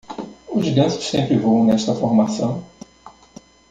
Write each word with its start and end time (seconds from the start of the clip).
Os 0.49 0.67
gansos 0.73 1.07
sempre 1.11 1.37
voam 1.37 1.63
nessa 1.63 1.93
formação? 1.93 2.63